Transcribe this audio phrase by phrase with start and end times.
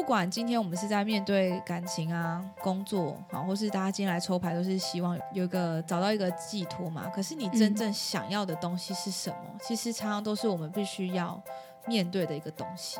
[0.00, 7.06] 不管今天我们是在面对感情啊、工作啊，或是大家今天来抽牌，都是希望有一个找到一个寄托嘛。
[7.14, 9.36] 可是你真正想要的东西是什么？
[9.60, 11.38] 其实常常都是我们必须要
[11.86, 12.98] 面对的一个东西。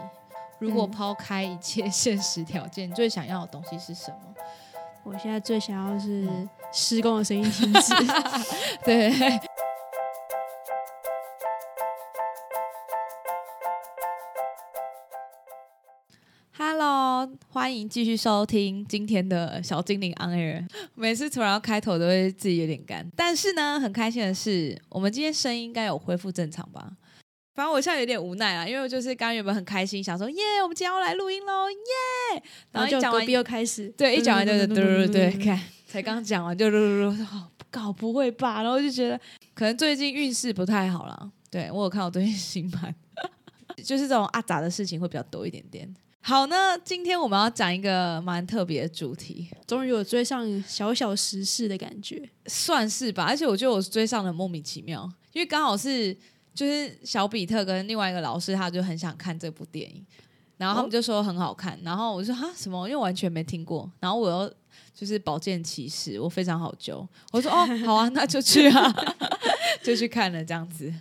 [0.59, 4.35] 如果抛开一切现实条件，你最想要的东西是什么？
[5.03, 6.29] 我现在最想要是
[6.71, 7.95] 施工的声音停止。
[8.85, 9.11] 对。
[17.53, 20.65] 欢迎继续收听今天的小精灵 on air。
[20.95, 26.93] 每次突然要开头都会自己有点干，但是呢，很开心的是，我们今天声音应该有恢复正常吧？
[27.57, 32.43] 反正我现在有点无奈啊，因为就是刚原本很开心，想说耶，我们今天要来录音喽，耶！
[32.71, 37.27] 然后一讲完又开始，对，一讲完就是嘟嘟对，看才刚讲完就噜噜噜，
[37.69, 38.63] 搞不会吧？
[38.63, 39.21] 然后就觉得
[39.55, 42.95] 可能最近运势不太好了，对我有看我最近新盘，
[43.85, 45.93] 就是这种阿杂的事情会比较多一点点。
[46.23, 53.25] 好，那今天我们要讲一个蛮特别的主题，终于有追上小小时事的感觉，算是吧。
[53.25, 56.17] 而且我觉得我追上的莫名其妙，因为刚好是
[56.55, 60.05] 就是小比特跟另外一个老师，他就很想看这部电影，
[60.59, 64.55] 然后他们就说很好看，然后我就说哈什么，因为完全没听过，然后我又
[64.95, 68.95] 就是宝剑骑士，我非常好揪，我说哦好啊，那就去啊，
[69.83, 70.93] 就去看了这样子。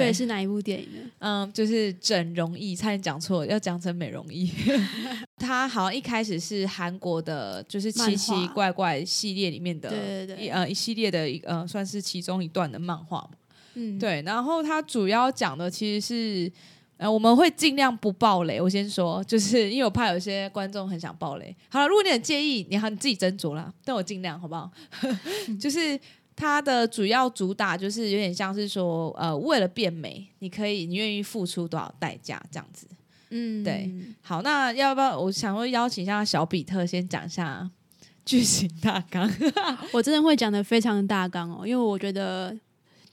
[0.00, 1.10] 这是哪一部电影呢？
[1.18, 4.50] 嗯，就是整容易，差点讲错，要讲成美容易。
[5.36, 13.30] 它好像一开始是韩国的，就是奇奇怪怪系列里面的，对对对，呃，一系列的一呃，算是其中一段的漫画嘛。
[13.74, 14.22] 嗯，对。
[14.22, 16.52] 然后它主要讲的其实是，
[16.96, 18.60] 呃，我们会尽量不爆雷。
[18.60, 21.54] 我先说，就是因为我怕有些观众很想爆雷。
[21.68, 23.72] 好了，如果你很介意，你好你自己斟酌啦。
[23.84, 24.70] 但我尽量，好不好？
[25.60, 26.00] 就是。
[26.34, 32.86] 它的主要主打就是有点像是说，呃，为了变美，你可以，你愿意付出多少代价这样子。
[33.30, 33.90] 嗯，对。
[34.22, 37.70] 好，那要不要我想说邀请一下小比特先讲一下
[38.24, 39.30] 剧情大纲？
[39.92, 42.58] 我真的会讲的非常大纲哦，因为我觉得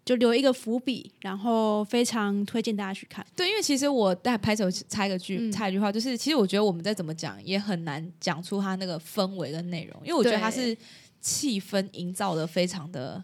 [0.06, 3.26] 就留一个伏笔，然后非常推荐大家去看。
[3.36, 10.76] 对，因为其实我在拍手插一个句，插一句话，就是其实我觉得我们再怎么讲也很难讲出它那个氛围跟内容，因为我觉得它是。
[11.22, 13.24] 气氛营造的非常的，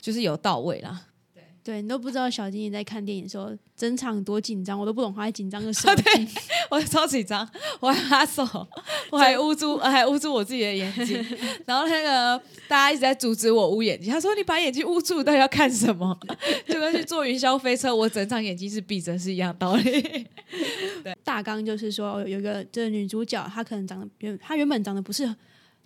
[0.00, 1.06] 就是有到位啦。
[1.34, 5.94] 对，对你都不知道小精灵在看电影的时候，整场多紧张，我都不懂他在紧张个什么。
[6.02, 6.28] 对，
[6.70, 7.48] 我超紧张，
[7.80, 8.42] 我还拉手，
[9.10, 11.24] 我还捂住，还捂住我自己的眼睛。
[11.66, 16.18] 然后那个大家一直在阻止我捂眼睛，他说：“你把眼睛捂住，到底要看什么？”
[16.66, 20.26] 就跟去坐云霄飞车，我整场眼睛是闭着是一样道理。
[21.02, 25.34] 对，大纲就是说，有一个这女主角，她可能长得原，她原本长得不是。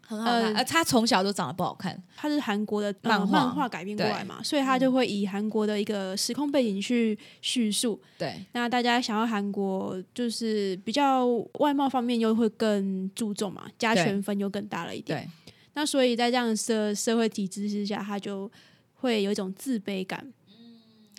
[0.09, 2.03] 很好看，呃，他从小就长得不好看。
[2.17, 8.01] 他是韩国的漫画漫画改编过来嘛，所以他就会以韩国的一个时空背景去叙述。
[8.17, 11.27] 对，那大家想要韩国就是比较
[11.59, 15.23] 外貌方面又会更注重嘛，加权分又更大了一点。
[15.23, 18.51] 对，那所以在这样的社社会体制之下，他就
[18.95, 20.27] 会有一种自卑感。
[20.49, 20.79] 嗯，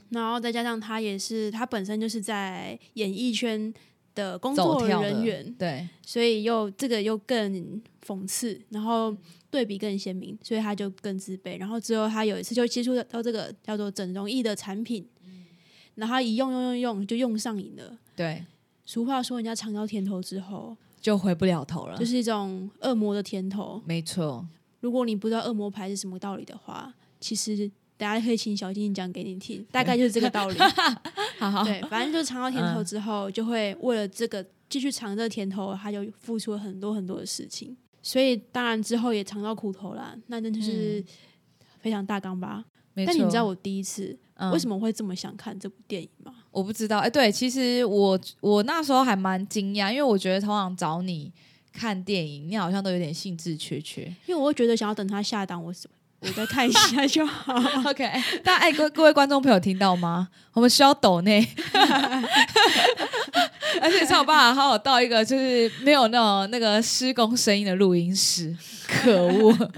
[0.09, 3.71] 然后再加上他也是他本身就是在演艺圈。
[4.19, 9.15] 的工作人员，对，所以又这个又更讽刺，然后
[9.49, 11.57] 对比更鲜明，所以他就更自卑。
[11.57, 15.07] 然后之后他有一次就接触到这个叫做整容仪的产品，
[15.95, 17.97] 然后一用用用用就用上瘾了。
[18.15, 18.43] 对，
[18.85, 23.81] 俗话说，人家尝到甜头之后就回不了头了，就是一种恶魔的甜头。
[23.85, 24.45] 没错，
[24.81, 27.71] 如果你不知道恶魔牌是什么道理的话，其实。
[27.99, 30.57] 大家可以请小金讲给你听，大概就是这个道理。
[31.37, 37.75] 好好，对，反正就是尝到甜头之后，就会为了这个继续尝这个甜头，他就付出了很多很多的事情。
[38.01, 41.03] 所以当然之后也尝到苦头啦，那真就是
[41.81, 42.63] 非常大纲吧。
[43.05, 44.17] 但你知道我第一次
[44.53, 46.33] 为什么会这么想看这部电影吗？
[46.51, 46.99] 我不知道。
[46.99, 51.31] 哎，对，其实我我那时候还蛮惊讶，因为我觉得通常找你
[51.73, 55.95] 看电影，你好像都有点兴致缺缺，因为我会觉得想要等他下档，我什么。
[56.21, 57.53] 我再看一下就好。
[57.89, 58.03] OK，
[58.43, 60.27] 大家哎，各各位观众朋友听到吗？
[60.53, 61.47] 我们需要抖内，
[63.81, 68.53] 而且才有办法好好到一个就是没有那种那个施工声音的录音室。
[68.85, 69.71] 可恶，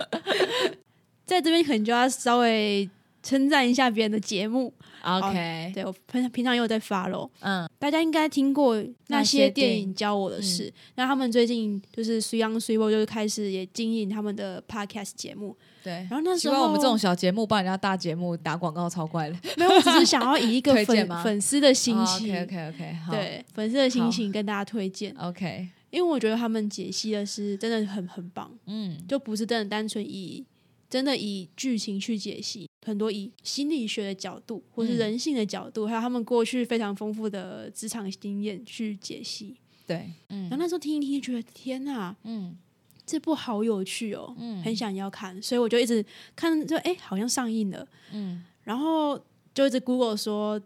[1.26, 2.90] 在这边可能就要稍微
[3.22, 4.74] 称赞一下别人的节目。
[5.04, 7.30] OK，对我平平常也有在发喽。
[7.40, 10.72] 嗯，大家应该听过那些电影教我的事。
[10.96, 15.56] 那他们最近就是随阳随波，就是开始也经营他们的 Podcast 节目。
[15.84, 19.36] 对，然后那时候我们这种小节目帮人家大节目打广告超怪的。
[19.58, 25.16] 没有，我只是想要以一个 粉粉丝的心情，OK OK，对粉丝的心情跟大家推荐。
[25.18, 28.52] OK，因为我觉得他们解析的是真的很很棒。
[28.68, 30.46] 嗯，就不是真的单纯以。
[30.92, 39.56] 真的以剧情去解析，很多以心理学的角度，或是人性的角度，还有他们过去非常丰富的职场经验去解析。
[39.86, 42.58] 对，嗯，然后那时候听一听，觉得天哪，嗯，
[43.06, 46.06] 这部好有趣哦，嗯，很想要看，所以我就一直
[46.36, 49.20] 看，就哎，好像上映了，嗯，然后
[49.54, 50.62] 就一直 Google 说。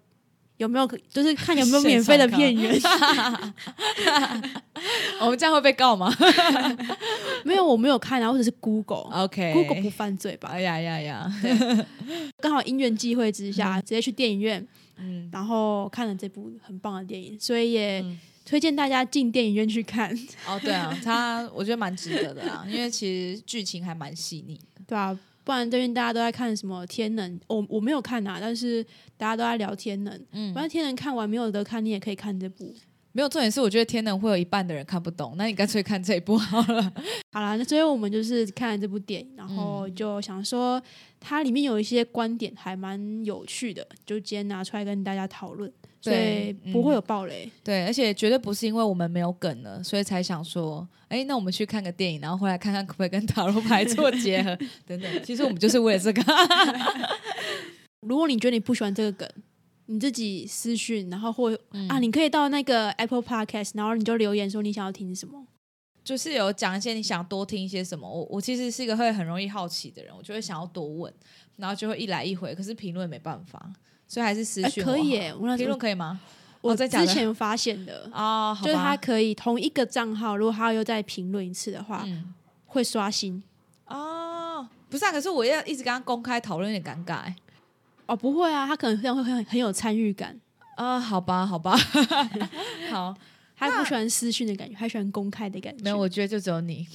[0.57, 2.79] 有没有就是看有没有免费的片源？
[5.19, 6.13] 我们这样会被告吗？
[7.43, 9.09] 没有，我没有看啊，或者是 Google。
[9.23, 10.49] OK，Google 不犯罪吧？
[10.51, 11.31] 哎呀呀呀！
[12.39, 14.65] 刚好因缘际会之下，直接去电影院，
[14.97, 18.03] 嗯，然后看了这部很棒的电影，所以也
[18.45, 20.09] 推荐大家进电影院去看。
[20.47, 23.05] 哦，对啊，它我觉得蛮值得的啊，因为其
[23.35, 25.17] 实剧情还蛮细腻的，对啊。
[25.45, 28.83] 不然最近大家都在看什么《天能》，我我没有看啊，但是
[29.15, 30.13] 大家都在聊《天能》。
[30.31, 32.73] 嗯，反正《天能》看完没有得看，你也可以看这部。
[33.15, 36.93] 没有重点是，我觉得《天能》会有一半的人看不懂，那你干脆看这一部好了。
[37.31, 40.81] 好了，那最后我们就是看了这部电影，然后就想说
[41.17, 45.71] 它里面有一些观点还蛮有趣的，就今天拿出来跟大家讨论。
[46.01, 47.49] 所以，不会有暴雷。
[47.63, 55.23] 对，而且绝对不是因为我们没有梗了，所以才想说，哎，那我们去看个电影，然后回来看看可不可以跟塔罗牌做结合等等。
[55.23, 56.21] 其实我们就是为了这个。
[58.05, 59.27] 如果你觉得你不喜欢这个梗，
[59.87, 61.51] 你自己私讯，然后或
[61.89, 65.45] 啊，你可以到那个 Apple Podcast，然后你就留言说你想要听什么，
[66.03, 68.09] 就是有讲一些你想多听一些什么。
[68.09, 71.13] 我我其实是一个会很容易好奇的人，我就会想要多问，
[71.57, 72.53] 然后就会一来一回。
[72.55, 73.73] 可是评论没办法。
[74.07, 76.19] 所以还是私讯可以耶，评论可以吗？
[76.61, 82.05] 我在之前发现的 啊，就是他可以同一个账号，如果他又再评论一次的话，
[82.65, 83.43] 会刷新
[83.87, 84.67] 哦。
[84.87, 87.33] 不是啊，可是我要一直跟他公开讨论，有点尴尬。
[88.07, 90.39] 哦，不会啊，他可能这样会很很有参与感
[90.77, 90.99] 啊。
[90.99, 91.75] 好吧，好吧，
[92.91, 93.15] 好，
[93.55, 95.83] 他不喜欢私讯的感觉，他喜欢公开的感觉。
[95.83, 96.87] 没有，我觉得就只有你。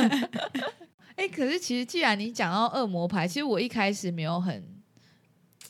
[1.16, 4.76] 哎，可是其实既然你讲到恶魔牌，其实我一开始没有很。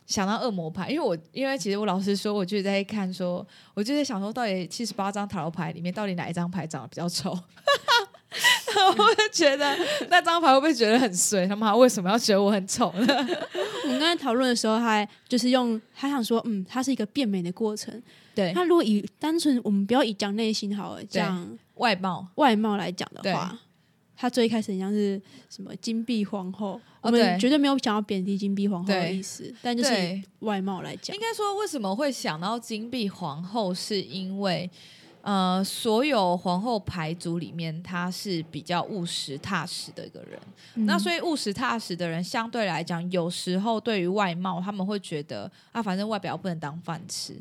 [0.07, 7.39] 想到恶魔牌，因为我因为其实我老实说，我就在看说，我就在想说，到底七十八张塔罗牌里面，到底哪一张牌长得比较丑？
[8.99, 9.77] 我就觉得
[10.11, 11.47] 那张牌会不会觉得很衰？
[11.47, 13.07] 他妈为什么要觉得我很丑呢？
[13.85, 18.03] 我们刚才讨论的时候，还就是用他想说，嗯，它是一个变美的过程。
[18.35, 23.59] 对，他如果以单纯我们不要以讲内心好了，讲外貌外貌来讲的话。
[24.21, 34.69] 他最一开始像是什么金碧皇后，我们绝对没有想要贬低金碧皇后的意思，但就是外貌来讲，应该说为什么会想到金碧皇后，是因为
[35.23, 40.39] 呃，所有皇后牌组里面，她是比较务实踏实的一个人。
[40.87, 47.37] 那所以务实踏实的人，相对来讲，有时候对于外貌，他们会觉得啊，反正外表不能当饭吃，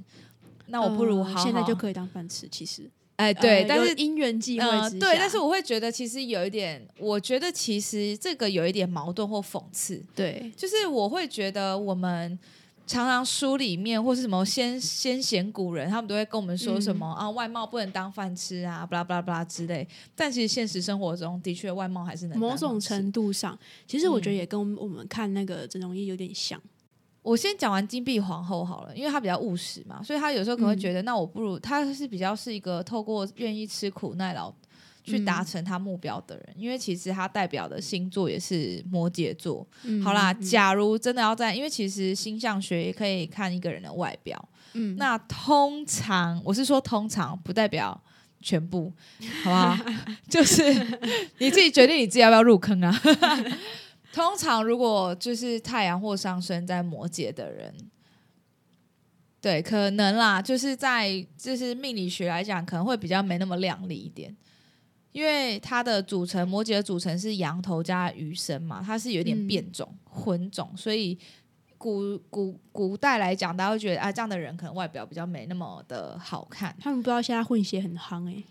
[0.67, 2.47] 那我不如好现在就可以当饭吃。
[2.49, 2.89] 其实。
[3.17, 9.99] 哎，对，但是因缘际会之下，对，但是我会觉得其实有一点，我觉得其实这个有一点矛盾或讽刺。
[10.13, 12.37] 对，就是我会觉得我们
[12.87, 19.85] 常常书里面或是什么先先贤古人，他们都会跟我们说什么啊，外貌不能当饭吃啊，巴拉巴拉巴拉之类。
[20.15, 26.59] 但其实现实生活中的确外貌还是能某种程度上，其实我觉得也跟我们看那个整容医有点像。
[27.21, 34.49] 我先讲完金碧皇后好了，因为她比较务实嘛，所以她有时候可能会觉得，那我不如她是比较是一个透过愿意吃苦耐劳
[35.07, 39.65] 去达成他目标的人，因为其实他代表的星座也是摩羯座。
[40.03, 47.99] 好啦，假如真的要在，因为其实星象学也可以看一个人的外表，嗯，那通常我是说通常不代表
[48.41, 48.91] 全部，
[49.43, 49.77] 好不好？
[50.27, 50.61] 就是
[51.37, 52.93] 你自己决定你自己要不要入坑啊。
[54.11, 57.73] 通常，如果就是太阳或上升在摩羯的人，
[59.39, 64.35] 对，可能啦，就是在就是命理学来讲，可能会比较没那么亮丽一点，
[65.17, 71.17] 因为它的组成，摩羯的组成是羊头加鱼身嘛，它是有点变种混种，所以
[71.75, 76.75] 古古古代来讲，大家会觉得啊，这样的人可能外表比较没那么的好看。
[76.79, 78.43] 他们不知道现在混血很夯哎。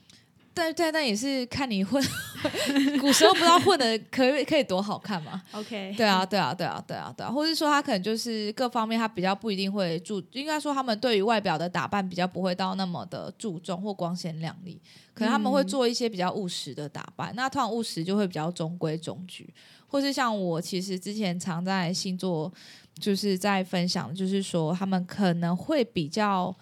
[0.56, 2.02] 但对但也是看你混，
[2.98, 14.80] 古时候不知道混的可以可以多好看嘛？OK，对啊对啊对啊对啊对啊，或者说他可能就是各方面他比较不一定会注，应该说他们对于外表的打扮比较不会到那么的注重或光鲜亮丽，
[15.12, 17.34] 可能他们会做一些比较务实的打扮。
[17.36, 19.52] 那通常务实就会比较中规中矩，
[19.86, 22.50] 或是像我其实之前常在星座
[22.98, 26.56] 就是在分享，就是说他们可能会比较。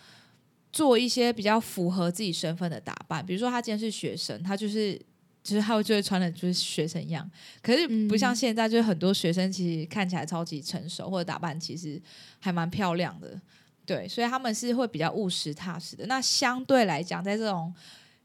[0.74, 5.00] 做一些比较符合自己身份的打扮，比如说他今天是学生，他就是
[5.40, 7.30] 就是他会就会穿的就是学生样，
[7.62, 12.02] 可是不像现在，就是很多学生其实看起来超级成熟，或者打扮其实
[12.40, 13.40] 还蛮漂亮的，
[13.86, 16.06] 对，所以他们是会比较务实踏实的。
[16.06, 17.72] 那相对来讲，在这种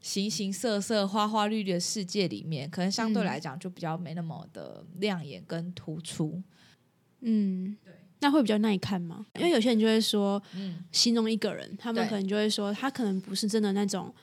[0.00, 6.42] 形形色色、花花绿绿的世界里面，可能相对来讲就比较没那么的亮眼跟突出，
[7.20, 7.94] 嗯，对。
[8.20, 9.26] 那会比较耐看吗？
[9.36, 14.14] 因为有些人就会说，嗯形容一个人，他们可能就会说，他可能不是真的那种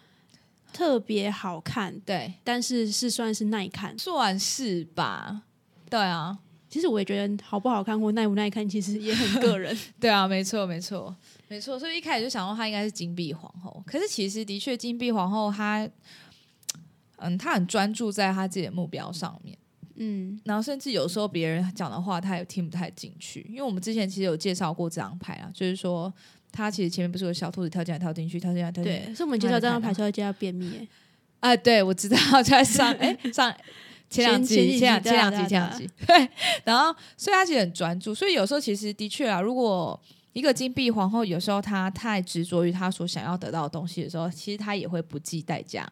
[0.71, 5.41] 特别好看，对，但是是算是耐看，算是吧。
[5.89, 6.37] 对啊，
[6.69, 9.75] 其实我也觉得好不好看或耐不耐看，其实也很个人。
[9.99, 11.15] 对啊，没错，没错，
[11.47, 11.79] 没错。
[11.79, 15.89] 所以一开始就想到她应该是金碧皇后，可是其实的确金碧皇后她，
[17.15, 19.57] 嗯，她很专注在她自己的目标上面。
[19.97, 23.45] 嗯，然后甚至有时候别人讲的话，他也听不太进去。
[23.49, 26.13] 因为我们之前其实有介绍过这张牌啊，就是说
[26.51, 29.05] 他其实前面不是有小兔子跳进来、跳进去、跳进来、跳进去。
[29.05, 30.87] 对，所以我们介绍这张牌时候就要便秘。
[31.39, 33.53] 哎，对，我知道， 在上哎上
[34.09, 35.89] 前两集、前两前两集、前两集。
[36.05, 36.29] 对，
[36.63, 38.15] 然后所以他其实很专注。
[38.15, 39.99] 所以有时候其实的确啊，如果
[40.33, 45.87] 一个金币皇后有时候她太执着于她所想要得到的东西的时候，其实她也会不计代价。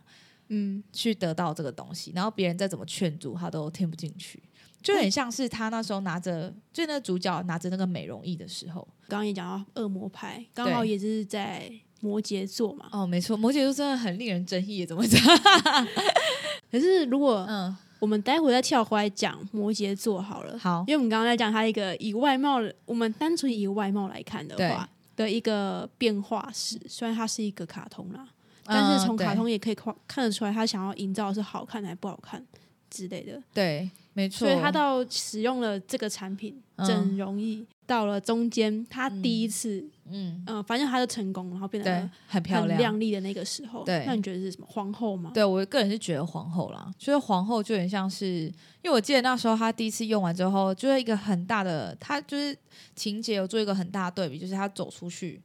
[0.50, 4.42] 嗯，去得到这个东西，然后别人再怎么劝阻，他都听不进去，
[4.82, 11.72] 就很像是他那时候拿着，就那主角拿着那个美容仪的时候，刚刚也讲到恶魔牌，刚好也是在
[12.02, 12.88] 摩羯座嘛。
[12.92, 15.20] 哦，没错，摩羯座真的很令人争议，怎么讲？
[16.72, 28.28] 可是如果嗯，我们待会再跳回来讲摩羯座好了，好，因为我们刚刚在讲他一个以外貌，我们单纯以外貌来看的话的一个变化史，虽然它是一个卡通啦。
[28.66, 32.46] 但是从卡通也可以看看得出来，他想要营造是好看还是不好看
[32.90, 33.42] 之类的。
[33.54, 34.48] 对，没错。
[34.48, 43.84] 所以他到使用了这个产品整容易到了中间，他第一次，嗯嗯，反正他就成功，然后变得很漂亮、亮丽的那个时候。
[43.84, 45.32] 对，那你觉得是什么皇后吗？
[45.34, 48.46] 对我个人是觉得皇后啦，就是皇后就很像是，
[48.82, 52.58] 因为我记得那时候他第一次用完之后，就是一个很大的，他就是
[52.96, 55.42] 情节有做一个很大的对比，就是他走出去。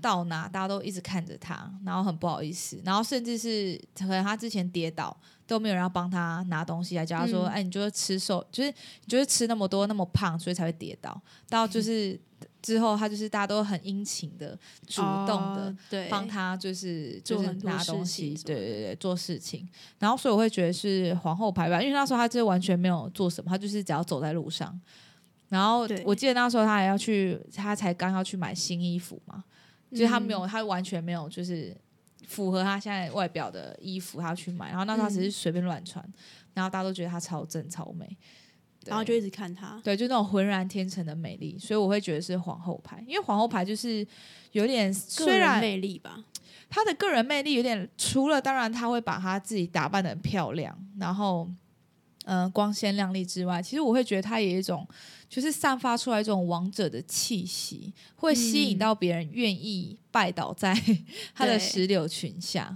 [0.00, 12.18] 到哪大家都一直看着他，然后很不好意思，然后甚至是可能他之前跌倒都没有人要帮他拿东西来叫他说：“哎，你就是吃瘦，就是你就是吃那么多那么胖，所以才会跌倒。”到就是
[12.62, 19.68] 之后他就是大家都很殷勤的、主动的对帮他，就是就是拿东西，对对对，做事情。
[19.98, 24.78] 然后所以我会觉得是皇后牌吧，因为那时候他就完全没有做什么，他就是只要走在路上。
[25.48, 29.42] 然后我记得那时候他还要去，他才刚要去买新衣服嘛。
[29.90, 31.76] 就是他没有，他完全没有，就是
[32.26, 34.68] 符合他现在外表的衣服，他要去买。
[34.68, 36.04] 然后那他只是随便乱穿，
[36.54, 38.16] 然后大家都觉得他超正超美，
[38.86, 39.80] 然后就一直看他。
[39.82, 44.06] 对，就那种浑然天成的美丽，所以我会觉得是皇后牌，因为皇后牌就是
[44.52, 46.22] 有点虽然魅力吧，
[46.68, 51.48] 她的个人魅力有点，除了当然他会把她自己打扮的很漂亮，然后
[52.28, 54.86] 嗯光鲜亮丽之外，其实我会觉得它有一种。
[55.30, 60.74] 就是散发出来一种王者的气息，会吸引到别人愿意拜倒在
[61.36, 62.74] 他的石榴裙下。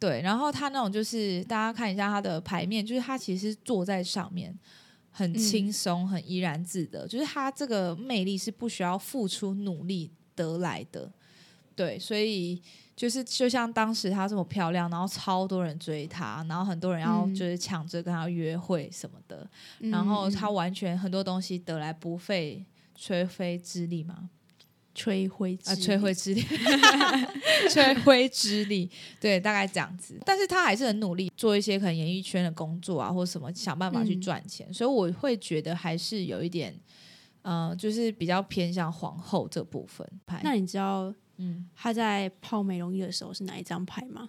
[0.00, 4.52] 对，然后他那种就是大家看一下他的牌面，就是他其实坐在上面
[5.12, 11.08] 很轻松、很怡然自得，就是他这个魅力是不需要付出努力得来的。
[11.76, 12.60] 对，所以。
[12.94, 24.28] 就是就像当时她这么漂亮，然后超多人追她，然后很多人要就是抢着跟她约会什么的，然后她完全很多东西得来不费吹灰之力嘛，
[24.94, 26.42] 吹灰啊，吹灰之力，
[27.70, 30.20] 吹灰之力，对，大概这样子。
[30.24, 36.78] 但是她还是很努力做一些可能演艺圈的工作啊，或者什么想办法去赚钱，所以我会觉得还是有一点，
[37.42, 40.06] 嗯，就是比较偏向皇后这部分。
[40.42, 41.12] 那你知道？
[41.42, 44.28] 嗯，他在泡美容液的时候是哪一张牌吗？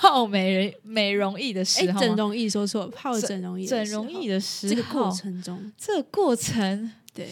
[0.00, 7.28] 泡美人美容液的时候，整容液说错，泡整容液整容液的时候，这个过程中，这个过程，对，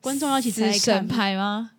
[0.00, 1.72] 观众要一起猜审牌吗？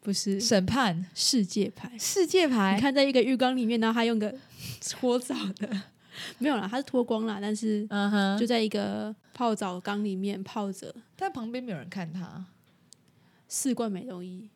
[0.00, 0.40] 不是。
[0.40, 1.06] 审判？
[1.12, 2.76] 世界牌，世界牌。
[2.76, 4.32] 你看在一个浴缸里面，然后他用个
[4.80, 5.68] 搓澡的，
[6.38, 12.44] 没有啦，他是脱光了，但是嗯哼，就在一个泡澡缸里面泡着，但旁边没有人看他，
[13.48, 14.48] 四罐美容液。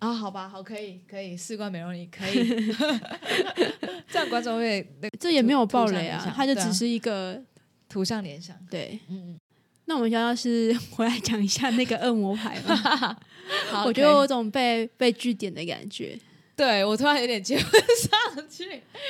[0.00, 2.74] 啊，好吧，好，可以，可以，四罐美容仪可以，
[4.10, 4.84] 这样观众会，
[5.20, 7.40] 这也没有暴雷啊，它就只是一个
[7.88, 9.38] 图像联想，对，嗯嗯。
[9.84, 13.18] 那我们想要是回来讲一下那个恶魔牌吧，
[13.84, 16.18] 我觉得有种被被据点的感觉，
[16.56, 18.66] 对我突然有点接不上去，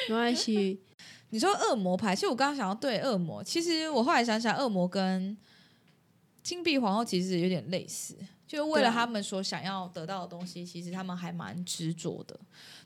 [0.09, 0.81] 没关系。
[1.33, 5.37] 你说恶魔牌，其实我刚刚想要对恶魔，其实我后来想想，恶魔跟
[6.43, 8.17] 金币皇后其实有点类似。
[8.51, 12.37] 就为了他们所想要得到的东西，其实他们还蛮执着的。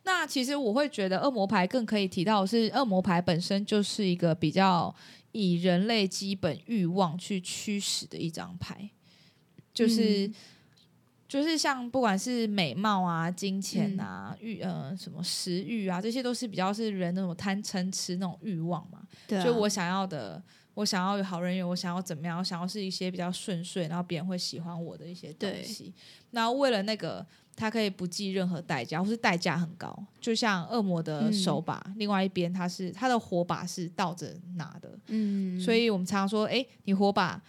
[0.03, 4.95] 那其实我会觉得恶魔牌更可以提到是恶魔牌本身就是一个比较
[5.33, 8.91] 以人类基本欲望去驱使的一张牌，
[9.73, 10.31] 就是
[11.27, 19.01] 就是像不管是美貌啊、金钱啊、欲呃什么食欲啊，这些都是比较是人那种贪嗔痴那种欲望嘛。
[19.27, 20.43] 对、就我想要的，
[20.75, 22.39] 我想要有好人缘，我想要怎么样？
[22.39, 25.93] 我想要是一些比较顺遂，然后别人会喜欢我的一些东西。
[26.31, 29.97] 那为了那个，他可以不计任何代价，或是代价很高。
[30.21, 34.99] 就像恶魔的手把，另外一边他是他的火把是倒着拿的。
[35.07, 37.41] 嗯，所以我们常常说，哎，你火把。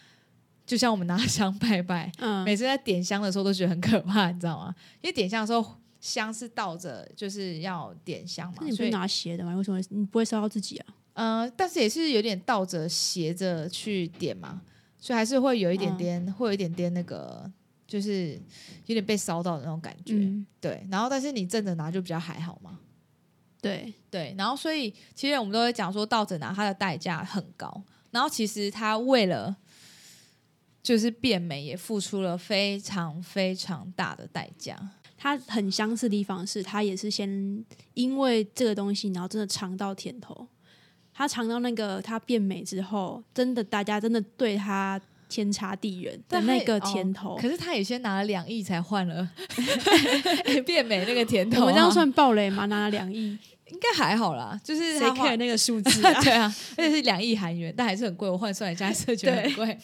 [0.68, 4.74] 就像我们拿 香拜拜，嗯，每次在点香的时候都觉得很可怕，你知道吗？
[5.00, 5.64] 因为点香的时候
[6.02, 8.58] 香是倒着，就是要点香嘛。
[8.62, 9.56] 那你不拿斜的吗？
[9.56, 10.86] 为什么你不会烧到自己啊？
[11.16, 14.62] 嗯，但是也是有点倒着斜着去点嘛，
[15.00, 17.52] 所以还是会有一点点，会有一点点那个，
[17.86, 18.40] 就是
[18.86, 20.16] 有点被烧到的那种感觉。
[20.62, 22.80] 对，然后但是你正着拿就比较还好嘛。
[23.60, 29.58] 对对，然后所以其实我们都会讲说倒着拿它的代价很高，然后其实他为了。
[30.86, 34.78] 就是变美也付出了非常非常大的代价。
[35.18, 40.48] 它很相似的地方是，它也是先因为这个东西，然后真的尝到甜头。
[41.18, 47.38] 他尝到那个他变美之后，真的大家真的对他天差地远的那个甜头。
[47.38, 49.28] 可是他也先拿了两亿才换了
[50.66, 51.62] 变美那个甜头。
[51.62, 52.66] 我们这样算暴雷吗？
[52.68, 53.38] 拿了两亿。
[53.70, 56.02] 应该还好啦，就是谁看那个 数字？
[56.02, 58.30] 对啊，而且是两亿韩元，但还是很贵。
[58.30, 59.78] 我换算一下，是 觉得很贵。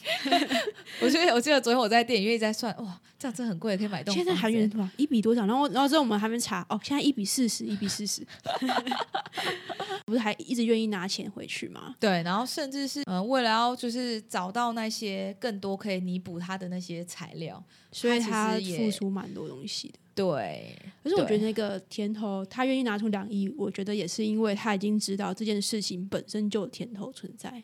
[1.01, 4.13] 我觉得我记得昨天我在电影院一直在算，哇，这样真的很贵，可以买栋。
[4.13, 4.87] 现在韩元多少？
[4.97, 5.45] 一比多少？
[5.47, 8.25] 然后，然后之后我们还没查哦，现在一比四十，一比四十。
[10.05, 11.95] 不是还一直愿意拿钱回去吗？
[11.99, 19.99] 对，然后甚至是嗯，为了要就是找到那些更多可以弥补他的那些材料，所以他付出蛮多东西的。
[20.21, 27.63] 对，可是我觉得那个甜头，他愿意拿出两亿，我觉得也是因为他已经知道这件事情本身就有甜头存在。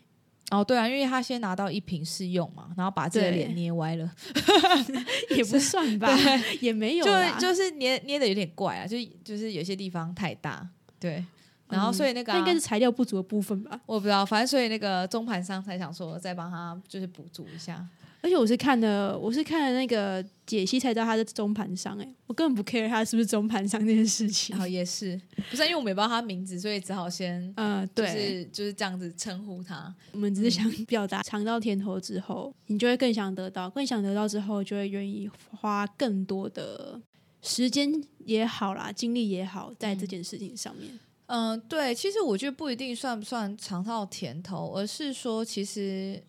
[0.50, 4.10] 哦，对啊，因为他先拿到一瓶试用嘛，然后把自己的脸捏歪了，
[5.36, 6.10] 也不算 吧，
[6.62, 10.68] 也没有，就就是捏捏的有点怪啊，就就是有些地方太大，
[11.00, 11.24] 对，
[11.68, 17.86] 然后所以那个应该是材料不足的部分吧，我不知道，反正所以那个中盘商才想说再帮他就是补足一下。
[18.22, 24.54] 而且我是看的，我是看了那个解析才知道他是中盘商，哎，我根本不 care 他是不是中盘商这件事情。
[24.54, 25.20] 然后也是，
[25.50, 29.94] 不是因为我没报他名字，所以只好先，嗯，对，就是这样子称呼他。
[30.12, 37.00] 我们只是想表达尝到甜头之后，你就会更想得到，更想得到之后，就会愿意花更多的
[37.42, 41.00] 时间也好啦，精力也好，在这件事情上面。
[41.28, 46.22] 嗯，对，其实我觉得不一定算不算尝到甜头，而是说其实。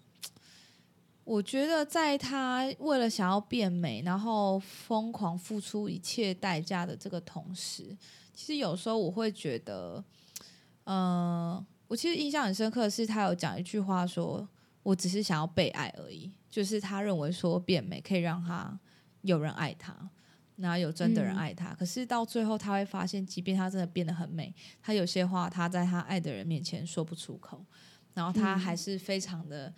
[1.28, 7.94] 我觉得，在他为了想要变美，然后疯狂付出一切代价的这个同时，
[8.32, 10.02] 其实有时候我会觉得，
[10.84, 14.48] 嗯，我其实印象很深刻的是，他有讲一句话，说
[14.82, 16.32] 我只是想要被爱而已。
[16.50, 18.80] 就是他认为说变美可以让他
[19.20, 19.94] 有人爱他，
[20.56, 21.74] 那有真的人爱他。
[21.74, 27.62] 可是到最后，他会发现，即便他真的变得很美，他有些话他在他爱的人面前说不出口，
[28.14, 29.66] 然后他还是非常的。
[29.68, 29.74] 嗯，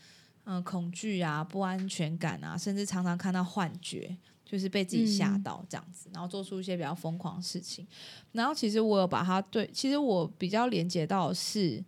[0.65, 7.87] 恐惧啊，不安全感啊，甚至常常看到幻觉，就是被自己吓到这样子，然后做出一些比较疯狂的事情。
[8.33, 11.83] 然后其实我有把它对，其实我比较连接到是，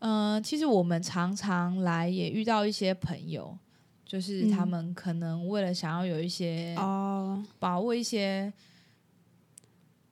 [0.00, 3.56] 嗯，其实我们常常来也遇到一些朋友，
[4.04, 8.52] 就是他们可能为了想要有一些哦，把握一些。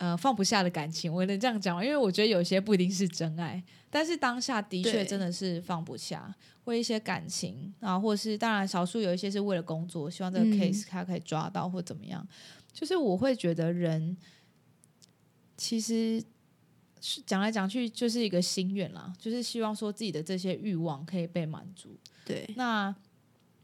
[0.00, 6.34] 呃，放不下的感情，我能这样讲吗因为我觉得有些不一定是真爱，但是当下的确真的是放不下，
[6.64, 12.26] 为一些感情啊，或是当然少数有一些是为了工作，希望这个 case 他可以抓到或怎么样。
[12.72, 14.16] 就是我会觉得人
[15.58, 16.24] 其实
[17.02, 21.94] 是讲来讲去就是一个心愿啦，就是希望说自己的这些欲望可以被满足。
[22.24, 22.94] 对，那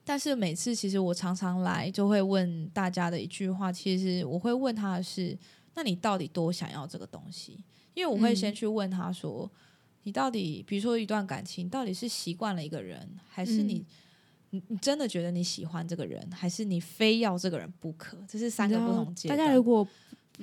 [0.05, 5.35] 但是每次其实我常常来就会问大家的一句话，其实我会问他的是。
[5.76, 7.62] 那你到底多想要这个东西？
[7.94, 9.50] 因为我会先去问他说
[10.04, 13.84] ：“你到底，比如说一段感情，到底是习惯了一个人，还是你，
[14.50, 18.18] 你你真的觉得你喜欢这个人，还是你非要这个人不可？
[18.28, 19.38] 这是三个不同阶段。
[19.38, 19.86] 大家如果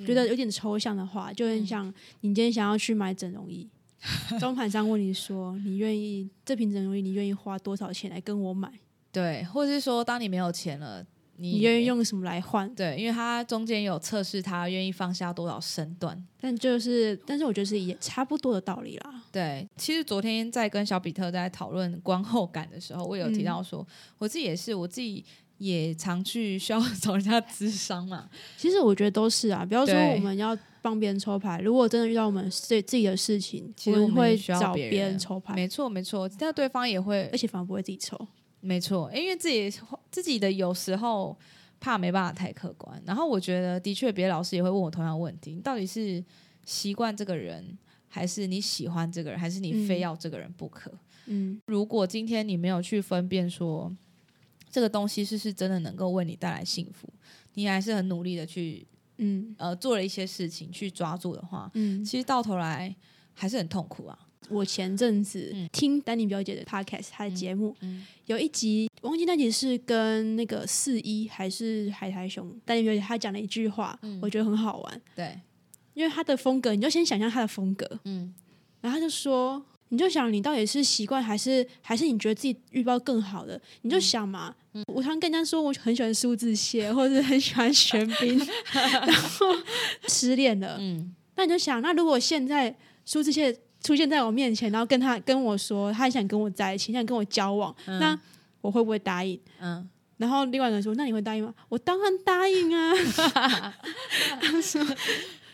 [0.06, 1.86] 觉得有点抽象的话，就很像
[2.22, 3.68] 你今天想要去买整容仪，
[4.40, 8.72] 中盘商问你说：你愿意这瓶整容仪，你愿意花多少钱来跟我买？
[9.12, 11.06] 对，或者是说，当你没有钱了。
[11.36, 12.72] 你愿意用什么来换？
[12.74, 16.16] 对，因为他中间有测试，他愿意放下多少身段。
[16.40, 19.22] 但就是，但是我觉得是也差不多的道理啦。
[19.32, 23.86] 对，其实昨天在跟小比特在讨论观后感的时候，我有提到说，
[24.18, 25.24] 我自己也是，我自己
[25.58, 28.28] 也常去需要 找人家咨商嘛。
[28.56, 35.54] 其实我觉得都是啊，比方说我们要帮别人抽牌，如果真的遇到我们自自己的事情，其实我们会找别人抽牌。
[35.54, 38.16] 没错，没错，但对方也会，而且反而不会自己抽。
[38.64, 39.70] 没错，因为自己
[40.10, 41.38] 自己的有时候
[41.78, 43.00] 怕没办法太客观。
[43.04, 46.24] 然后我觉得，的确，别的老师也会问我同样问题：你到底是
[46.64, 47.76] 习惯这个人，
[48.08, 50.90] 还是你喜欢这个人，还是你非要这个人不可？
[51.26, 53.94] 嗯，如果今天你没有去分辨说
[54.70, 57.08] 这个东西是是真的能够为你带来幸福，
[57.54, 58.86] 你还是很努力的去，
[59.18, 62.94] 嗯呃，做了一些事情去抓住的话，嗯，其实到头来
[63.34, 64.18] 还是很痛苦啊。
[64.48, 67.74] 我前阵子听丹尼表姐的 podcast，她的节目
[68.26, 75.00] 有一集，忘记那集是跟那个四一还是海苔熊，丹尼表姐她讲了一句话，我觉得很好玩。
[75.14, 75.38] 对，
[75.94, 78.34] 因为她的风格，你就先想象她的风格，嗯，
[78.80, 79.64] 然后她就说。
[79.90, 83.60] 你就想，你到底是习惯还是还是你觉得自己遇到更好的？
[83.82, 84.52] 你就想嘛。
[84.86, 88.36] 我常跟人家说，我很喜欢苏志燮， 或者很喜欢玄彬，
[88.72, 89.46] 然后
[90.08, 90.78] 失恋了。
[90.80, 98.18] 嗯，那你就想，那如果现在数字蟹出现在我面前，然后跟他跟我说，他想跟我在一起，想跟我交往，那
[98.60, 99.38] 我会不会答应？
[99.60, 99.88] 嗯。
[100.16, 101.54] 然后另外一个人说，那你会答应吗？
[101.68, 102.92] 我当然答应啊。
[104.40, 104.84] 他说，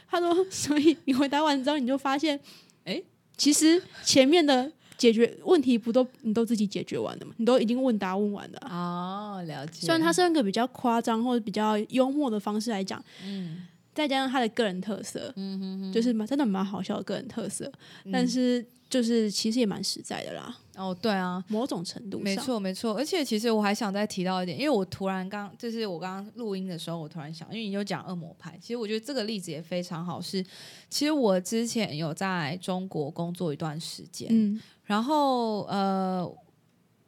[0.09, 2.41] 他说，所以你回答完之后，你就发现，
[2.85, 3.03] 哎。
[3.37, 7.33] 其实前面的解决问题不都你都自己解决完了吗？
[7.39, 9.87] 你都已经问答问完了哦，了解。
[9.87, 17.71] 虽然他是那个比较夸张或者比较幽默的方式来讲，嗯，再加上他的个人特色，嗯哼哼，就是蛮真的蛮好笑的个人特色，
[18.13, 20.57] 但是就是其实也蛮实在的啦。
[20.77, 30.21] 哦，对啊，某种程度上没错没错，而且其实我还想再提到一点，因为我突然刚就是我刚刚录音的时候，我突然想，因为你就讲恶魔派，其实我觉得这个例子也非常好。
[30.23, 30.43] 是，
[30.89, 36.27] 其实我之前有在中国工作一段时间，嗯，然后呃，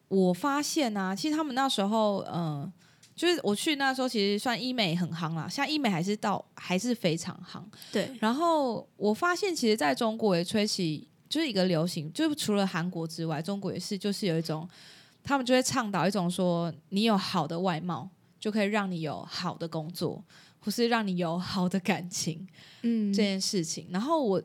[0.09, 2.71] 我发现啊，其实他们那时候，嗯，
[3.15, 8.11] 就是我去那时候，其实算医美很夯啦，像医美还是到还是非常夯，对。
[8.21, 11.09] 然后我发现，其实在中国也吹起。
[11.33, 14.69] 就是一个流行，就除了韩国之外，中国也是，就是有一种，
[15.23, 18.07] 他们就会倡导一种说，你有好的外貌，
[18.39, 20.23] 就可以让你有好的工作，
[20.59, 22.47] 或是让你有好的感情，
[22.83, 23.87] 嗯，这件事情。
[23.91, 24.43] 然后我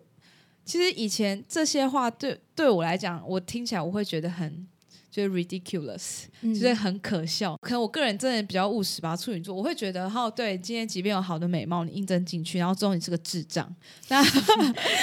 [0.63, 4.65] 其实以前这些话对对我来讲，我听起来我会觉得很。
[5.17, 7.57] 就是 ridiculous，就是很可笑。
[7.59, 13.67] 可能我个人真的比较务实吧，处女座，我会觉得，哈，对，今天即便有好的美貌，你应征进去，然后最后你是个智障，
[14.09, 14.23] 那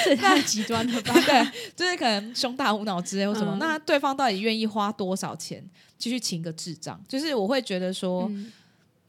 [0.04, 1.14] 这 太极端了吧？
[1.26, 3.56] 对，就是可能胸大无脑之类或什么。
[3.58, 7.02] 那对方到底愿意花多少钱继续请个智障？
[7.08, 8.30] 就是我会觉得说，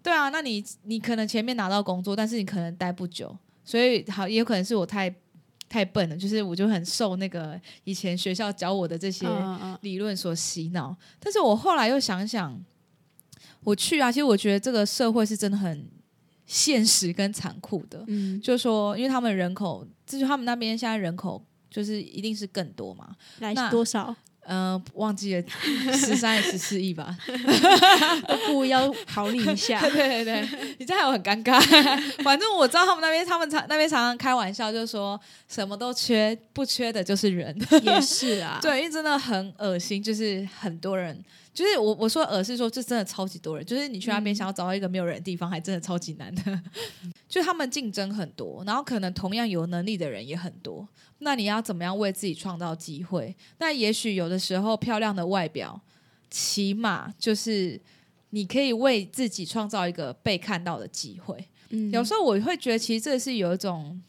[0.02, 5.13] 对啊，那你你可能前面拿到工作，但是你可能待不久，所以好也有可能是我太。
[5.67, 9.28] 太笨了，就是我就很受那个以前学校教我的这些
[9.82, 10.95] 理论所洗脑。
[11.19, 12.60] 但是我后来又想想，
[13.63, 15.88] 我去啊，其实我觉得这个社会是真的很
[16.45, 18.04] 现实跟残酷的。
[18.08, 23.15] 嗯，就是说，因为他们人口，就是他们那边现在人口就是一定是更多嘛。
[23.39, 24.15] 来多少？
[24.47, 25.43] 嗯，忘记了
[25.93, 27.17] 十三十四亿吧，
[28.47, 29.79] 故意要考你一下。
[29.89, 31.60] 对对对，你这样我很尴尬。
[32.23, 37.55] 反正我知道他们那边，他们常那边常常开玩笑，就是说什么都缺，不缺的就是人。
[37.84, 41.23] 也是啊，对，因为真的很恶心，就是很多人。
[41.56, 43.65] 就是我我说耳是说，这真的超级多人。
[43.65, 46.62] 就是你去那边想要找到一个没有人的地方，还真的超级难的。
[47.30, 50.86] 就他们竞争很多，然后可能同样有能力的人也很多。
[51.20, 53.34] 那你要怎么样为自己创造机会？
[53.60, 55.80] 那也许有的时候漂亮的外表，
[56.30, 57.82] 起码就是
[58.32, 61.48] 你可以为自己创造一个被看到的机会。
[61.70, 64.00] 嗯，有时候我会觉得，其实这是有一种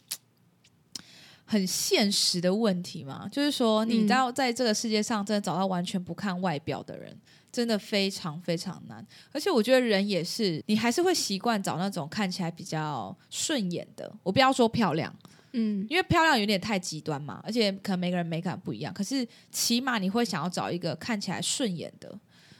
[1.47, 3.27] 很现实的问题嘛。
[3.33, 7.19] 就是说，你要在这个世界上真的找到完全不看外表的人。
[7.53, 14.15] 真的非常非常难，而且我觉得人也是，你还是会习惯找那种看起来比较顺眼的。
[14.23, 15.11] 我不要说漂亮，
[15.53, 18.93] 嗯，因为漂亮有点太极端嘛，而且可能每个人美感不一样。
[18.93, 22.15] 可是起码你会想要找一个看起来顺眼的，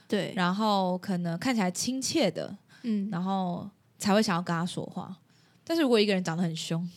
[0.07, 3.69] 对，然后可能看起来亲切的，嗯，然后
[3.99, 5.15] 才会想要跟他说话。
[5.63, 6.89] 但是如果一个人长得很凶，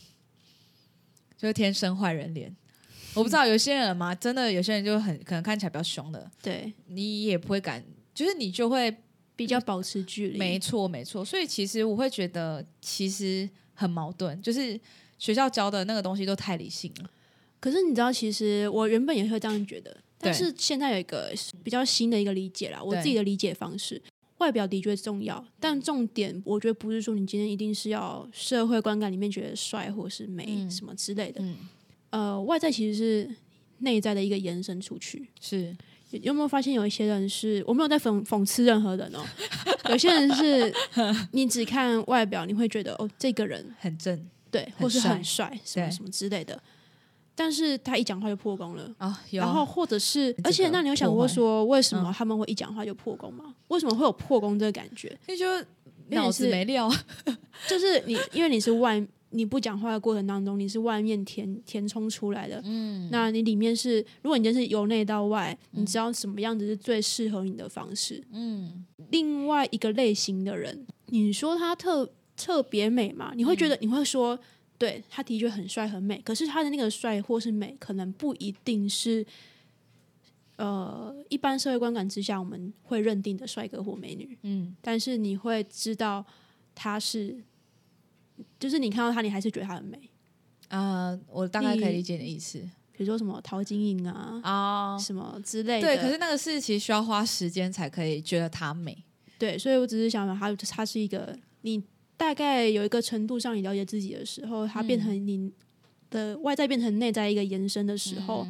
[1.40, 2.54] 就是天生坏人脸。
[3.14, 7.82] 我不知道有些人嘛，真的有些人就很可能看起来比较凶的，对你也不会敢，
[8.14, 8.94] 就是你就会
[9.34, 10.38] 比较保持距离。
[10.38, 11.24] 没错，没错。
[11.24, 14.78] 所以其实我会觉得，其实很矛盾，就是
[15.18, 17.10] 学校教的那个东西都太理性了。
[17.58, 21.32] 可是你知道，其实我原本也会这样觉得，但是现在有一个
[21.64, 24.00] 比较新的一个理解啦，我自己的理解方式，
[24.40, 31.42] 外表的确重要，但重点我觉得不是说你今天一定是要社会观感里面觉得帅或是美什么之类的。
[32.10, 33.36] 呃，外在其实是
[33.78, 35.28] 内在的一个延伸出去。
[35.40, 35.76] 是
[36.10, 39.22] 有没有发现有一些人是我没有在讽讽刺任何人哦？
[39.90, 40.74] 有些人是
[41.32, 46.60] 你只看外表，你会觉得哦，这个人很正，对，或是很帅，什么什么之类的。
[47.40, 49.18] 但是他一讲话就破功了啊！
[49.30, 53.54] 然后或者是，而且那你有想过说，为什么他们会一讲话就破功吗？
[53.68, 55.18] 为什么会有破功这个感觉？
[55.26, 55.46] 那就
[56.10, 56.90] 脑子没料，
[57.66, 59.02] 就是你因为你是外。
[59.32, 68.84] 你不讲话的过程当中，你是外面填填充出来的，嗯，那你里面是，如果你就是由内到外，你知道什么样子是最适合你的方式，嗯。
[69.10, 73.30] 另外一个类型的人，你说他特特别美嘛？
[73.36, 74.36] 你会觉得你会说，
[74.80, 79.24] 对他的确很帅很美，可是他的那个帅或是美，可能不一定是，
[80.56, 84.74] 呃，一般社会观感之下我们会认定的帅哥或美女，嗯。
[84.80, 86.24] 但是你会知道
[86.74, 87.44] 他是。
[88.58, 90.00] 就是你看到他，你还是觉得他很美
[90.68, 91.18] 啊！
[91.28, 92.58] 我大概可以理解你的意思，
[92.92, 95.86] 比如说什么陶晶莹啊啊什么之类的。
[95.86, 99.04] 对，可是那个是其实需要花时间才可以觉得她美。
[99.38, 101.82] 对，所以我只是想，他他是一个你
[102.20, 105.50] 大概有一个程度上你了解自己的时候，它变成你
[106.10, 108.46] 的外在变成内在一个延伸的时候，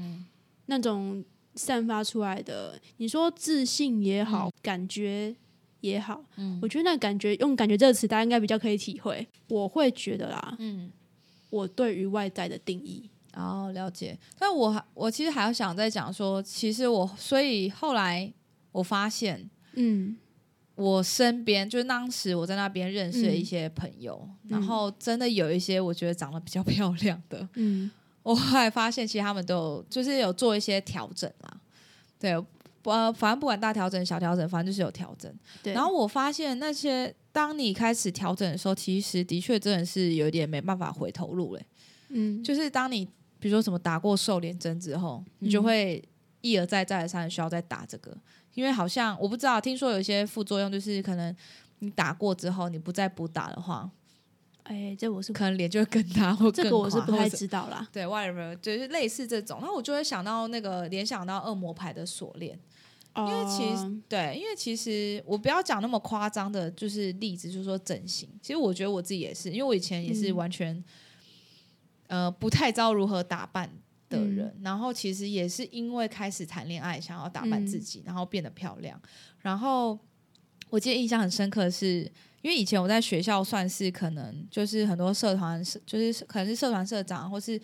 [0.67, 5.37] 那种散发出来的，你说自信也好，感觉。
[5.83, 9.27] 也好，嗯，我觉得那感觉用“感觉”这个词，大家应该比较可以体会。
[9.49, 10.91] 我会觉得啦，嗯，
[11.49, 14.19] 我对于外在的定义，哦，了解。
[14.39, 18.31] 但我我其实还要想再讲说，其实我所以后来
[18.73, 20.19] 我发现，嗯，
[20.81, 27.91] 我身边就是当时我在那边认识了一些朋友，然后真的有一些我觉得长得比较漂亮的， 嗯，
[28.23, 31.57] 我后来发现其实他们都有就是有做一些调整啦，
[32.19, 32.35] 对。
[32.85, 35.31] 呃，反正不管大调整、小调整，反正就是有调整。
[35.63, 35.75] 对。
[35.75, 41.67] 然后我发现那些，当你开始调整的时候，其实的确真的是有点没办法回头路嘞。
[42.09, 42.43] 嗯。
[42.43, 43.05] 就是当你
[43.39, 46.03] 比如说什么打过瘦脸针之后，你就会
[46.41, 48.17] 一而再、再而三的需要再打这个，
[48.55, 51.35] 因为好像我不知道，听说有一些副作用，就是可能
[51.81, 53.91] 你打过之后，你不再补打的话。
[54.65, 57.89] 哎，这我是可能脸就会更大，或这个我是不太知道啦。
[57.91, 62.57] 对，whatever，就是类似这种，那我就会想到那个联想到恶魔牌的锁链，
[63.17, 68.29] 因为其实对，因为其实我不要讲那么夸张的，就是例子，就是说整形。
[68.41, 70.85] 其实我觉得我自己也是，因为我以前也是完全
[72.07, 73.69] 呃不太知道如何打扮
[74.11, 79.01] 的人，然后其实也是因为开始谈恋爱，想要打扮自己，然后变得漂亮。
[79.39, 79.99] 然后
[80.69, 82.13] 我记得印象很深刻的是。
[82.43, 87.61] 因为以前我在学校算是可能就是很多社团是就是可能是社团社长或是。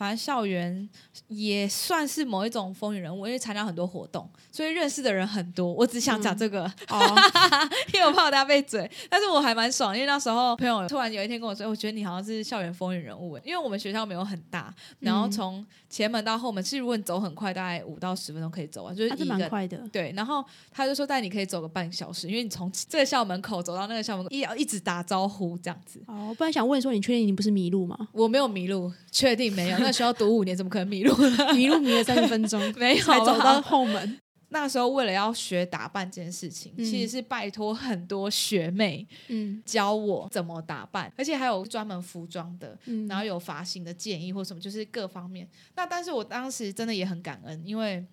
[0.00, 0.88] 反正校园
[1.28, 5.70] 也算是某一种风云人物，因为参加很多活动，所以认识的人很多。
[5.70, 6.60] 我只想讲这个，
[7.92, 19.76] 因为我怕大家被嘴，但是我还蛮爽，因为那时候朋友突然有一天跟我说：“我觉得你好像是校园风云人物。”因为我们学校没有很大，然后从前门到后门，其实如果你走很快，大概五到十分钟可以走完，就是一蛮快的。
[19.92, 28.08] 对，然后他就说：“带你可以走个半小时，因为你从这个校门口走到那个校门口，一要一直打招呼这样子。”哦，我本来想问说，你确定你不是迷路吗？
[28.12, 29.89] 我没有迷路，确定没有。
[29.92, 31.14] 需要读五年，怎么可能迷路？
[31.54, 34.20] 迷路迷了三十分钟， 没有才走到后门。
[34.52, 42.76] 那时候为了要学打扮这件事情，其实是拜托很多学妹，嗯，教我怎么打扮，而且还有专门服装的，
[43.08, 45.48] 然后有发型的建议或什么，就是各方面。
[45.76, 48.04] 那但是我当时真的也很感恩，因为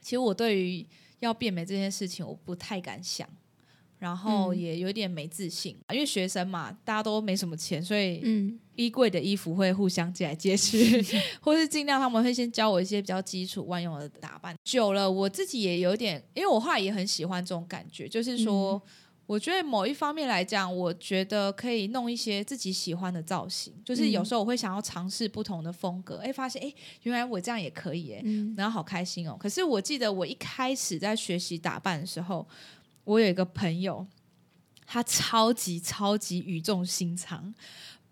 [0.00, 0.86] 其实我对于
[1.18, 3.28] 要变美这件事情，我不太敢想。
[4.06, 8.22] 然后也有点没自信，因为学生嘛，大家都没什么钱，所以
[8.76, 11.04] 衣柜的衣服会互相借来借去，
[11.42, 14.54] 或是尽量他们会先教我一些比较基础万用的打扮。
[14.62, 18.80] 久了，我自己也有点，因为我后来也很喜欢这种感觉，就是说，
[19.26, 28.22] 我觉得某一方面来讲，我觉得可以弄一些自己喜欢的造型，就是有时候我会想要尝试不同的风格，哎，发现哎，原来我这样也可以，哎，
[28.56, 29.36] 然后好开心哦。
[29.36, 32.46] 可是我记得我一开始在学习打扮的时候。
[33.06, 34.04] 我有一个朋友，
[34.84, 37.54] 他超级超级语重心长，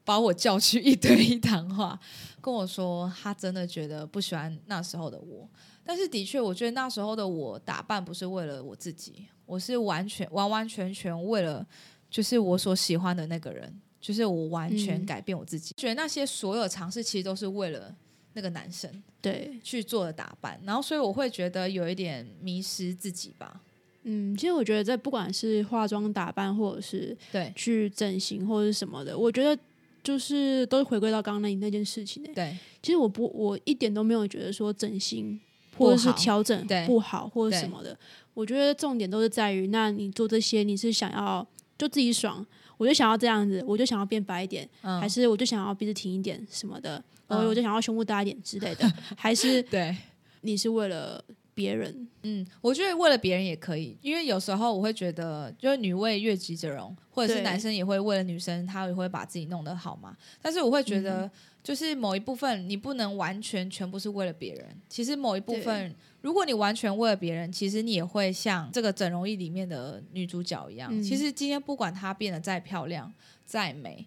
[0.04, 1.98] 把我叫去一堆一谈话，
[2.40, 5.48] 跟我说他真的觉得不喜欢那时候的我。
[5.85, 11.66] 但是的确，我觉得那时候的我打扮不是为了我自己，我是完全完完全全为了
[12.09, 15.74] 就是我所喜欢的那个人，就是我完全改变我自己。
[15.76, 17.92] 觉得那些所有尝试其实都是为了
[18.35, 23.61] 那个男生对去做的打扮，然后所以我会觉得有一点迷失自己吧。
[24.04, 29.58] 嗯，其实我觉得这不管是化妆打扮，或者是对去整形或者是什么的，我觉得
[30.02, 32.22] 就是都是回归到刚刚那那件事情。
[32.34, 35.40] 对，其实我不，我一点都没有觉得说整形
[35.78, 37.96] 或者是调整不好或者什么的。
[38.34, 41.46] 我觉得重点都是在于，那你做这些，你是想要
[41.78, 42.44] 就自己爽，
[42.76, 49.96] 我就想要这样子，我就想要变白一点，还是我就想要鼻子挺一点什么的，然后我就想要胸部大一点之类的， 还是对，
[50.42, 51.24] 你是为了。
[51.54, 52.08] 别人。
[52.22, 60.16] 嗯，我觉得为了别人也可以，因为有时候我会觉得，就是女为悦己者容，或者是男生也会为了女生，他也会把自己弄得好嘛。
[60.42, 61.30] 但是我会觉得，
[61.62, 70.90] 就是某一部分你不能完全全部是为了别人，其实某一部分，如果你完全为了别人，其实你也会像这个整容仪里面的女主角一样。
[70.92, 73.12] 嗯其实今天不管她变得再漂亮、
[73.44, 74.06] 再美，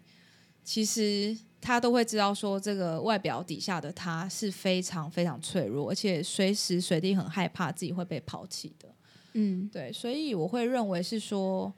[0.64, 8.88] 其实她都会知道说，这个外表底下的他是非常非常脆弱，而且随时随地很害怕自己会被抛弃的。
[9.34, 11.72] 嗯对，所以我会认为是说，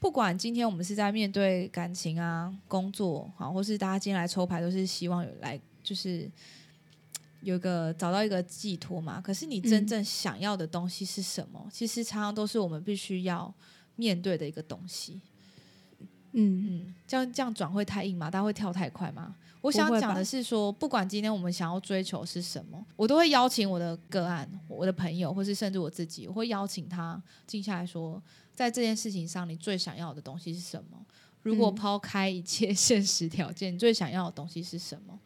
[0.00, 6.30] 不管今天我们是在面对感情啊、工作啊，或是大家今天来抽牌，都是希望有来就是
[7.42, 9.20] 有一个找到一个寄托嘛。
[9.20, 11.68] 可是你真嗯正想要的东西是什么？
[11.70, 13.52] 其实常常都是我们必须要
[13.96, 15.20] 面对的一个东西。
[16.36, 18.30] 嗯嗯，这样这样转会太硬吗？
[18.30, 19.34] 大家会跳太快吗？
[19.62, 28.22] 我想讲的是说，不管今天我们想要追求是什么，我都会邀请我的个案、我的朋友，或是甚至我自己，我会邀请他静下来说，
[28.54, 30.98] 在这件事情上，你最想要的东西是什么？
[31.42, 35.18] 如果嗯抛开一切 现实条件，你最想要的东西是什么？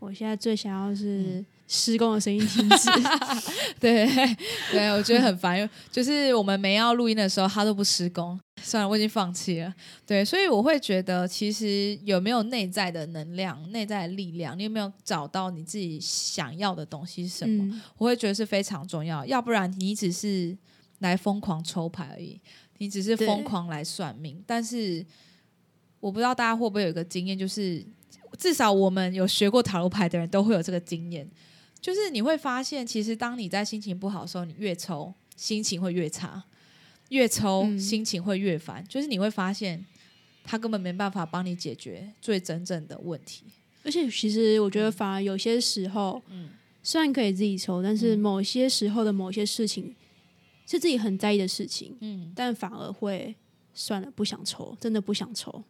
[0.00, 2.90] 我现在最想要嗯是施工的声音停止。
[3.78, 4.08] 对
[4.72, 8.38] 对，我觉得很烦，就是我们没要录音的时候，他都不施工。
[8.64, 9.74] 算了，我已经放弃了。
[10.06, 17.64] 对，所以我会觉得，其实有没有内在的能量、内在的力量，你有没有找到你自己想要的东西是什么？
[17.64, 19.24] 嗯我会觉得是非常重要。
[19.26, 20.56] 要不然你只是
[20.98, 22.40] 来疯狂抽牌而已，
[22.78, 24.42] 你只是疯狂来算命。
[24.46, 25.04] 但是
[26.00, 27.84] 我不知道大家会不会有一个经验，就是
[28.36, 31.28] 至少我们有学过塔罗牌的人都会有这个经验，
[31.80, 36.44] 就是你会发现，其实当你在心情不好的时候，你越抽心情会越差，
[37.08, 37.78] 越抽嗯。
[37.78, 39.84] 心情会越烦，就是你会发现
[40.44, 43.44] 他根本没办法帮你解决最真正的问题。
[43.84, 46.50] 而且其实我觉得，反而有些时候，嗯。
[46.80, 49.94] 虽然可以自己抽，但是嗯某些时候的某些事情
[50.66, 53.34] 是自己很在意的事情，嗯，但反而会
[53.74, 55.62] 算了，不想抽，真的不想抽，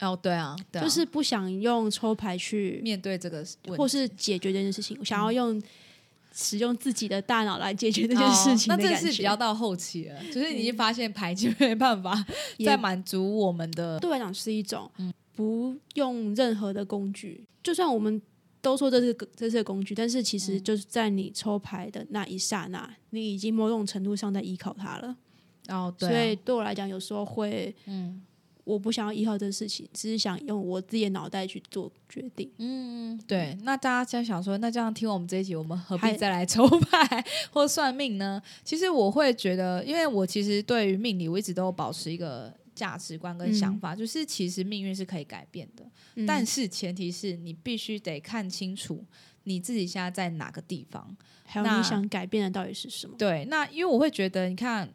[0.00, 0.84] 哦，对啊，对啊。
[0.84, 5.62] 就是不想用抽牌去，面对这个问题，或是解决这件事情，我想要用
[6.42, 8.96] 使用自己的大脑来解决这件事情哦、那这。
[8.96, 12.24] 是比较到后期了，就是你已经发现牌就没办法
[12.56, 18.20] 也再满足我们的，对我来讲是一种嗯不用任何的工具，就算我们
[18.60, 25.16] 都说这是个这是个工具，但是其实嗯就是在你抽牌的那一刹那，你已经某种程度上在依靠它了。
[25.68, 28.20] 哦，对啊、所以对我来讲，有时候会嗯
[28.70, 32.50] 我不想要依靠这个事情，只是想用我自己的脑袋去做决定。
[32.58, 33.56] 嗯，对。
[33.62, 38.40] 那大家在想说，那这样听我们这一集，我们何必再来抽牌 或算命呢？
[38.64, 49.04] 其实我会觉得，因为我其实对于命理，我一直都有保持一个价值观跟想法，就是其实命运是可以改变的，嗯但是前提是你必须得看清楚
[49.44, 51.16] 你自己现在在哪个地方。
[51.52, 53.16] 那还有你想改变的到底是什么？
[53.18, 54.88] 对，那因为我会觉得，你看，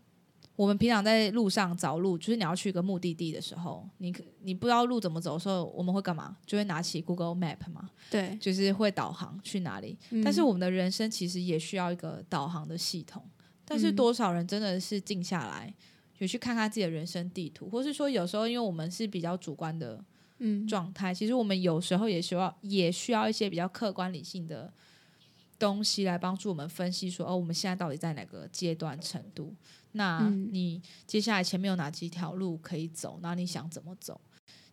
[0.55, 6.37] 我们平常在路上找路，就是你要去一个目的地的时候，你可你不知道路怎么走的时候，我们会干嘛？
[6.45, 9.97] 就会拿起 Google Map 嘛，对，就是会导航去哪里。
[10.11, 13.21] 嗯但是我们的人生其实也需要一个导航的系统，
[13.65, 15.73] 但是嗯多少人真的是静下来，
[16.19, 20.03] 有去看看自己的人生地图，或是说有时候因为我们是比较主观的
[20.39, 24.71] 嗯，状态，其实我们有时候也需要也需要一些比较客观理性的
[25.59, 29.53] 东西来帮助我们分析说，哦，我们现在到底在哪个阶段程度？
[29.97, 33.17] 那嗯你接下来前面有哪几条路可以走？
[33.21, 34.19] 那你想怎么走？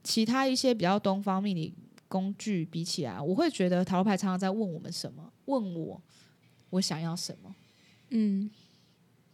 [0.03, 1.73] 其他一些比较东方命理
[2.09, 5.33] 工具比起来，我会觉得塔罗牌常常在问我们什么？
[5.45, 6.01] 问我
[6.71, 7.55] 我想要什么？
[8.11, 8.51] 嗯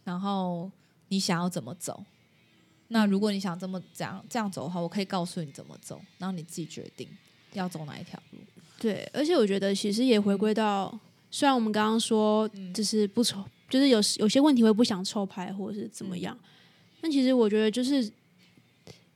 [0.03, 0.71] 然后
[1.09, 2.03] 你想要怎么走？
[2.89, 7.07] 那如果你想这么这样这样走的话，我可以告诉你怎么走，然后你自己决定
[7.53, 8.39] 要走哪一条路。
[8.79, 10.97] 对，而且我觉得其实也回归到，
[11.29, 16.37] 虽然我们刚刚说嗯就是不抽，就是有有些问题会不想抽牌或者是怎么样，
[16.99, 18.11] 但其实我觉得就是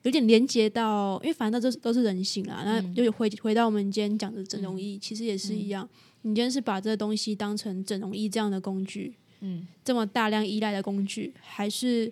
[0.04, 2.94] 有点连接到，因为反正都是都是人性啦，那嗯。
[2.94, 5.88] 就回回到我们今天讲的整容医，其实也是一样，
[6.22, 9.66] 你今天是把这个东西当成整容医这样的工具，嗯。
[9.84, 12.12] 这么大量依赖的工具，还是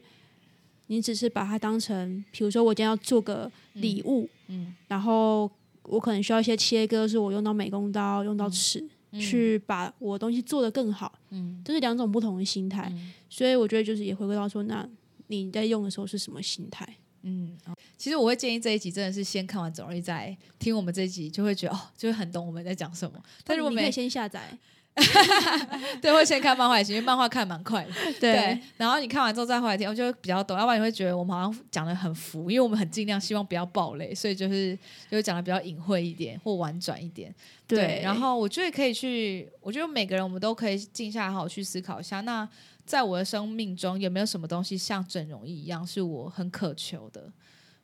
[0.87, 4.73] 你只是把它当成，比如说我今天要做个礼物，嗯。
[4.87, 5.49] 然后
[5.83, 12.87] 我可能需要一些切割，是我用到美工刀、用到尺、去把我的东西做得更好，嗯这是两种不同的心态。
[12.91, 14.87] 嗯所以我觉得就是也回归到说，那
[15.27, 16.87] 你在用的时候是什么心态？
[17.23, 17.57] 嗯。
[17.97, 23.21] 其实我会建议这一集真的是先看完总再听我们这一集，就会觉得哦，就会很懂我们在讲什么。
[23.43, 24.57] 但如果没你可以先下载，
[26.01, 27.91] 对，会先看漫画也行，因为漫画看蛮快的。
[28.19, 34.77] 对，然后你看完之后再回来听，我就会比较懂，要不然你会觉得我们好像讲的很浮，因为我们很尽量希望不要暴雷，所以就是
[35.09, 37.33] 就讲的比较隐晦一点或婉转一点。
[37.65, 42.47] 对，然后我觉得可以去，我觉得每个人我们都可以静下来好好去思考一下，那
[42.85, 47.31] 在我的生命中有没有什么东西像整容一样是我很渴求的？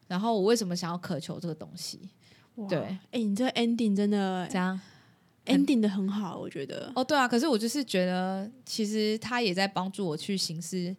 [0.08, 2.10] 然后我为什么想要渴求这个东西？
[2.68, 2.80] 对，
[3.12, 4.78] 哎，你这 ending 真的这样。
[5.48, 6.92] Ending 的很好，我觉得。
[6.96, 10.96] 哦，对啊，可是我就是觉得，其实他也在帮助我去行思。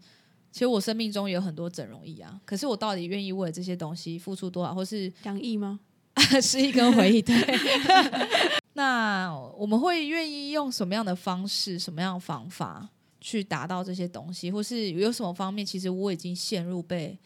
[0.50, 5.78] 其实我生命中有很多整容意啊，可是我到底愿意为了这些东西付出多少，或是两亿吗？
[6.42, 7.22] 是一根回忆。
[7.22, 7.36] 对。
[8.74, 12.88] 那我们会愿意用什么样的方式、什么样的方法
[13.20, 17.18] 去达到这些东西，或是有什么方面，其实我已经陷入被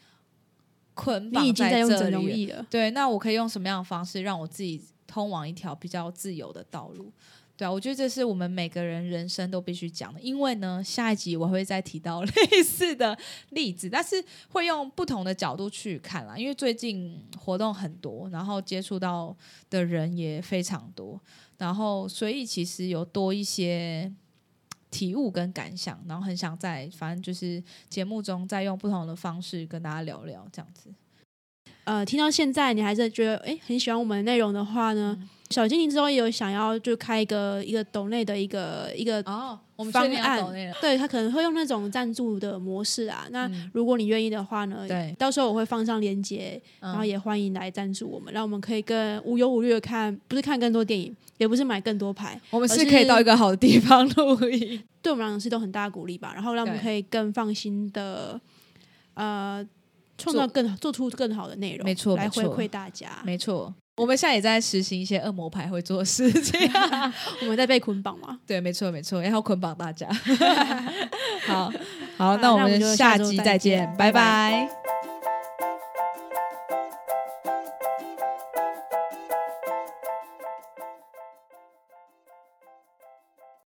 [0.93, 2.65] 捆绑在这里了。
[2.69, 4.81] 对，那我可以用什么样的方式让我自己？
[5.13, 7.11] 通往一条比较自由的道路，
[7.55, 10.19] 对啊，我觉得这是我们每个人人生都必须讲的。
[10.19, 13.15] 因为呢，下一集我会再提到 类似的
[13.49, 14.15] 例子，但是
[14.49, 16.35] 会用不同的角度去看啦。
[16.35, 19.37] 因为最近活动很多，然后接触到
[19.69, 21.21] 的人也非常多，
[21.59, 24.11] 然后所以其实有多一些
[24.89, 30.91] 体悟跟感想，然后很想在反正就是节目中再用不同的方式跟大家聊聊这样子。
[31.85, 35.17] 呃，听到现在你还是觉得哎很喜欢我们的内容的话呢，
[35.49, 40.41] 小精灵之后也有想要就开一个一个抖内的一个一个哦，我们方案，
[40.79, 43.27] 对他可能会用那种赞助的模式啊。
[43.31, 56.31] 那如果你愿意的话呢，对，到时候我会放上链接，然后也欢迎来赞助我们，让我们可以更无忧无虑的看，不是看更多电影，也不是买更多牌，我们是可以到一个好的地方录音，对我们来讲是都很大的鼓励吧。
[56.33, 58.39] 然后让我们可以更放心的
[59.15, 59.67] 呃。
[60.17, 63.73] 创造更做出更好的内容，没错，来回馈大家，没错。
[63.95, 66.59] 我们现在也在实行一些恶魔牌会做的事情，
[67.41, 68.39] 我们在被捆绑吗？
[68.47, 70.07] 对，没错，没错，要捆绑大家。
[71.45, 71.71] 好
[72.17, 74.67] 好，那我们下集再见，拜拜。